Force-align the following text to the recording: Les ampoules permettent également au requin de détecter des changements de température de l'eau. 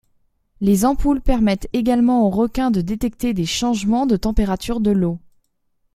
Les 0.61 0.83
ampoules 0.83 1.21
permettent 1.21 1.69
également 1.73 2.25
au 2.25 2.31
requin 2.31 2.71
de 2.71 2.81
détecter 2.81 3.35
des 3.35 3.45
changements 3.45 4.07
de 4.07 4.15
température 4.15 4.79
de 4.79 4.89
l'eau. 4.89 5.19